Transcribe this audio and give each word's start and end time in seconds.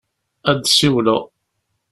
Ad 0.49 0.57
d-siwleɣ. 0.61 1.21